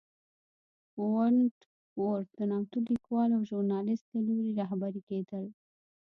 [1.11, 1.55] ونټ
[2.01, 5.45] ورت د نامتو لیکوال او ژورنالېست له لوري رهبري کېدل.